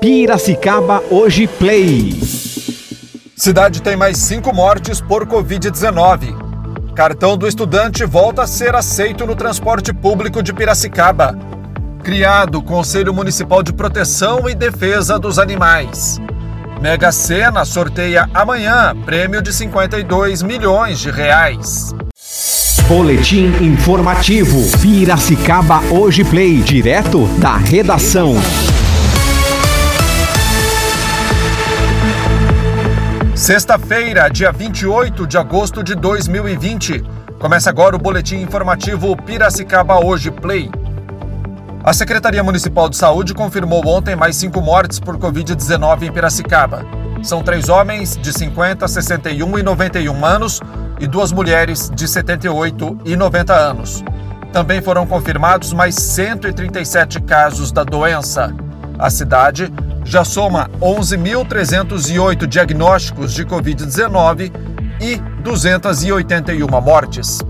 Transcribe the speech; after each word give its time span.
Piracicaba 0.00 1.02
Hoje 1.10 1.46
Play. 1.46 2.12
Cidade 3.36 3.80
tem 3.80 3.96
mais 3.96 4.18
cinco 4.18 4.54
mortes 4.54 5.00
por 5.00 5.26
Covid-19. 5.26 6.94
Cartão 6.94 7.36
do 7.36 7.46
estudante 7.46 8.04
volta 8.04 8.42
a 8.42 8.46
ser 8.46 8.74
aceito 8.74 9.26
no 9.26 9.34
transporte 9.34 9.92
público 9.92 10.42
de 10.42 10.52
Piracicaba. 10.52 11.38
Criado 12.02 12.58
o 12.58 12.62
Conselho 12.62 13.12
Municipal 13.12 13.62
de 13.62 13.72
Proteção 13.72 14.48
e 14.48 14.54
Defesa 14.54 15.18
dos 15.18 15.38
Animais. 15.38 16.20
Mega 16.80 17.10
Sena 17.10 17.64
sorteia 17.64 18.28
amanhã 18.34 18.94
prêmio 19.04 19.40
de 19.40 19.52
52 19.52 20.42
milhões 20.42 21.00
de 21.00 21.10
reais. 21.10 21.94
Boletim 22.86 23.46
informativo. 23.60 24.58
Piracicaba 24.80 25.80
Hoje 25.90 26.22
Play, 26.22 26.58
direto 26.58 27.26
da 27.38 27.56
redação. 27.56 28.36
Sexta-feira, 33.46 34.28
dia 34.28 34.50
28 34.50 35.24
de 35.24 35.38
agosto 35.38 35.80
de 35.80 35.94
2020. 35.94 37.00
Começa 37.38 37.70
agora 37.70 37.94
o 37.94 37.98
boletim 37.98 38.38
informativo 38.38 39.16
Piracicaba 39.16 40.04
Hoje 40.04 40.32
Play. 40.32 40.68
A 41.84 41.92
Secretaria 41.92 42.42
Municipal 42.42 42.88
de 42.88 42.96
Saúde 42.96 43.34
confirmou 43.34 43.86
ontem 43.86 44.16
mais 44.16 44.34
cinco 44.34 44.60
mortes 44.60 44.98
por 44.98 45.16
Covid-19 45.16 46.02
em 46.02 46.12
Piracicaba. 46.12 46.84
São 47.22 47.40
três 47.40 47.68
homens 47.68 48.16
de 48.20 48.32
50, 48.32 48.88
61 48.88 49.60
e 49.60 49.62
91 49.62 50.24
anos 50.24 50.60
e 50.98 51.06
duas 51.06 51.30
mulheres 51.30 51.88
de 51.94 52.08
78 52.08 52.98
e 53.04 53.14
90 53.14 53.54
anos. 53.54 54.02
Também 54.52 54.82
foram 54.82 55.06
confirmados 55.06 55.72
mais 55.72 55.94
137 55.94 57.20
casos 57.20 57.70
da 57.70 57.84
doença. 57.84 58.52
A 58.98 59.08
cidade 59.08 59.72
já 60.06 60.24
soma 60.24 60.70
11.308 60.80 62.46
diagnósticos 62.46 63.34
de 63.34 63.44
Covid-19 63.44 64.52
e 65.00 65.16
281 65.42 66.80
mortes. 66.80 67.40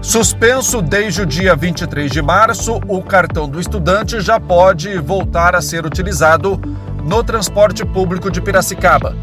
Suspenso 0.00 0.80
desde 0.80 1.22
o 1.22 1.26
dia 1.26 1.54
23 1.54 2.10
de 2.10 2.22
março, 2.22 2.80
o 2.88 3.02
cartão 3.02 3.48
do 3.48 3.60
estudante 3.60 4.20
já 4.20 4.40
pode 4.40 4.96
voltar 4.98 5.54
a 5.54 5.60
ser 5.60 5.84
utilizado 5.84 6.58
no 7.04 7.22
transporte 7.22 7.84
público 7.84 8.30
de 8.30 8.40
Piracicaba. 8.40 9.14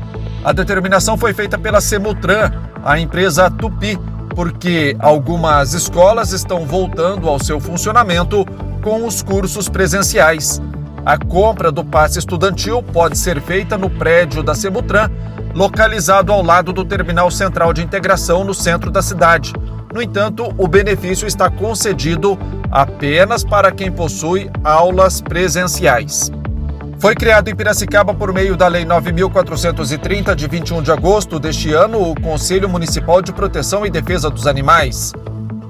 A 0.44 0.52
determinação 0.52 1.18
foi 1.18 1.34
feita 1.34 1.58
pela 1.58 1.82
Semutran, 1.82 2.52
a 2.84 3.00
empresa 3.00 3.50
Tupi, 3.50 3.98
porque 4.36 4.96
algumas 5.00 5.74
escolas 5.74 6.34
estão 6.34 6.66
voltando 6.66 7.28
ao 7.28 7.40
seu 7.40 7.60
funcionamento 7.60 8.46
com 8.84 9.08
os 9.08 9.24
cursos 9.24 9.70
presenciais. 9.70 10.62
A 11.06 11.18
compra 11.18 11.70
do 11.70 11.84
passe 11.84 12.18
estudantil 12.18 12.82
pode 12.82 13.18
ser 13.18 13.42
feita 13.42 13.78
no 13.78 13.90
prédio 13.90 14.42
da 14.42 14.56
Semutran, 14.56 15.10
localizado 15.54 16.32
ao 16.32 16.42
lado 16.42 16.72
do 16.72 16.86
Terminal 16.86 17.30
Central 17.30 17.74
de 17.74 17.84
Integração 17.84 18.46
no 18.46 18.54
centro 18.54 18.90
da 18.90 19.02
cidade. 19.02 19.52
No 19.94 20.02
entanto, 20.02 20.54
o 20.58 20.66
benefício 20.66 21.28
está 21.28 21.50
concedido 21.50 22.40
apenas 22.72 23.44
para 23.44 23.70
quem 23.70 23.92
possui 23.92 24.50
aulas 24.64 25.20
presenciais. 25.20 26.32
Foi 26.98 27.16
criado 27.16 27.50
em 27.50 27.56
Piracicaba 27.56 28.14
por 28.14 28.32
meio 28.32 28.56
da 28.56 28.70
Lei 28.70 28.86
9430 28.86 30.34
de 30.34 30.48
21 30.48 30.82
de 30.82 30.90
agosto 30.90 31.38
deste 31.38 31.74
ano 31.74 32.02
o 32.02 32.16
Conselho 32.16 32.70
Municipal 32.70 33.22
de 33.22 33.34
Proteção 33.34 33.86
e 33.86 33.90
Defesa 33.90 34.30
dos 34.30 34.48
Animais. 34.48 35.12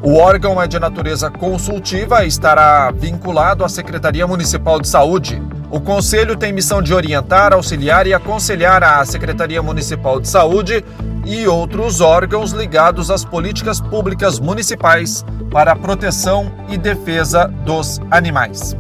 O 0.06 0.18
órgão 0.18 0.62
é 0.62 0.68
de 0.68 0.78
natureza 0.78 1.32
consultiva 1.32 2.26
e 2.26 2.28
estará 2.28 2.92
vinculado 2.92 3.64
à 3.64 3.70
Secretaria 3.70 4.28
Municipal 4.28 4.82
de 4.82 4.90
Saúde. 4.90 5.42
O 5.72 5.80
Conselho 5.80 6.36
tem 6.36 6.52
missão 6.52 6.82
de 6.82 6.94
orientar, 6.94 7.54
auxiliar 7.54 8.06
e 8.06 8.14
aconselhar 8.14 8.84
a 8.84 9.06
Secretaria 9.06 9.64
Municipal 9.64 10.20
de 10.20 10.28
Saúde 10.28 10.84
e 11.26 11.48
outros 11.48 12.02
órgãos 12.02 12.52
ligados 12.52 13.10
às 13.10 13.24
políticas 13.24 13.80
públicas 13.80 14.40
municipais 14.40 15.24
para 15.50 15.72
a 15.72 15.76
proteção 15.76 16.52
e 16.68 16.78
defesa 16.78 17.48
dos 17.64 18.02
animais. 18.12 18.76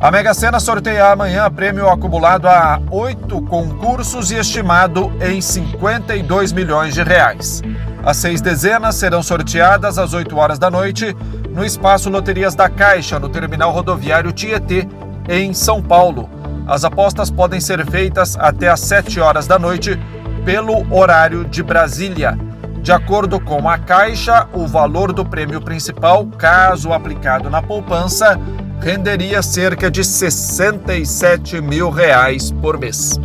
A 0.00 0.10
Mega 0.10 0.32
Sena 0.32 0.58
sorteia 0.58 1.12
amanhã 1.12 1.50
prêmio 1.50 1.86
acumulado 1.86 2.48
a 2.48 2.80
oito 2.90 3.42
concursos 3.42 4.30
e 4.30 4.36
estimado 4.36 5.12
em 5.20 5.38
52 5.38 6.50
milhões 6.50 6.94
de 6.94 7.02
reais. 7.02 7.62
As 8.04 8.16
seis 8.16 8.40
dezenas 8.40 8.96
serão 8.96 9.22
sorteadas 9.22 9.96
às 9.96 10.12
8 10.12 10.36
horas 10.36 10.58
da 10.58 10.68
noite 10.68 11.16
no 11.50 11.64
espaço 11.64 12.10
Loterias 12.10 12.54
da 12.54 12.68
Caixa, 12.68 13.18
no 13.18 13.28
terminal 13.28 13.70
rodoviário 13.70 14.32
Tietê, 14.32 14.88
em 15.28 15.54
São 15.54 15.80
Paulo. 15.80 16.28
As 16.66 16.84
apostas 16.84 17.30
podem 17.30 17.60
ser 17.60 17.88
feitas 17.88 18.36
até 18.36 18.68
às 18.68 18.80
7 18.80 19.20
horas 19.20 19.46
da 19.46 19.56
noite 19.56 19.98
pelo 20.44 20.84
horário 20.92 21.44
de 21.44 21.62
Brasília. 21.62 22.36
De 22.82 22.90
acordo 22.90 23.38
com 23.38 23.68
a 23.68 23.78
Caixa, 23.78 24.48
o 24.52 24.66
valor 24.66 25.12
do 25.12 25.24
prêmio 25.24 25.60
principal, 25.60 26.26
caso 26.26 26.92
aplicado 26.92 27.48
na 27.48 27.62
poupança, 27.62 28.36
renderia 28.80 29.40
cerca 29.42 29.88
de 29.88 30.02
67 30.02 31.60
mil 31.60 31.88
reais 31.88 32.50
por 32.50 32.76
mês. 32.76 33.20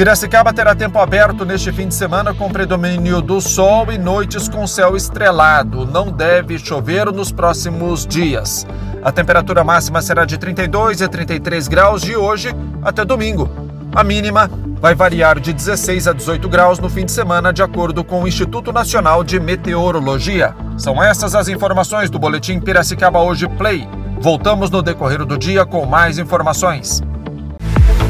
Piracicaba 0.00 0.50
terá 0.50 0.74
tempo 0.74 0.98
aberto 0.98 1.44
neste 1.44 1.70
fim 1.70 1.86
de 1.86 1.94
semana 1.94 2.32
com 2.32 2.48
predomínio 2.48 3.20
do 3.20 3.38
sol 3.38 3.92
e 3.92 3.98
noites 3.98 4.48
com 4.48 4.66
céu 4.66 4.96
estrelado. 4.96 5.84
Não 5.84 6.10
deve 6.10 6.58
chover 6.58 7.12
nos 7.12 7.30
próximos 7.30 8.06
dias. 8.06 8.66
A 9.04 9.12
temperatura 9.12 9.62
máxima 9.62 10.00
será 10.00 10.24
de 10.24 10.38
32 10.38 11.02
a 11.02 11.06
33 11.06 11.68
graus 11.68 12.00
de 12.00 12.16
hoje 12.16 12.48
até 12.82 13.04
domingo. 13.04 13.50
A 13.94 14.02
mínima 14.02 14.50
vai 14.80 14.94
variar 14.94 15.38
de 15.38 15.52
16 15.52 16.08
a 16.08 16.14
18 16.14 16.48
graus 16.48 16.78
no 16.78 16.88
fim 16.88 17.04
de 17.04 17.12
semana, 17.12 17.52
de 17.52 17.62
acordo 17.62 18.02
com 18.02 18.22
o 18.22 18.26
Instituto 18.26 18.72
Nacional 18.72 19.22
de 19.22 19.38
Meteorologia. 19.38 20.56
São 20.78 21.04
essas 21.04 21.34
as 21.34 21.46
informações 21.46 22.08
do 22.08 22.18
Boletim 22.18 22.58
Piracicaba 22.58 23.18
Hoje 23.18 23.46
Play. 23.46 23.86
Voltamos 24.18 24.70
no 24.70 24.80
decorrer 24.80 25.26
do 25.26 25.36
dia 25.36 25.66
com 25.66 25.84
mais 25.84 26.18
informações. 26.18 27.02